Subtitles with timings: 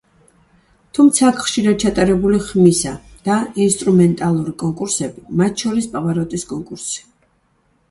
[0.97, 2.95] თუმცა აქ ხშირად ჩატარებული ხმისა
[3.29, 7.09] და ინსტრუმენტალური კონკურსები, მათ შორის პავაროტის კონკურსი.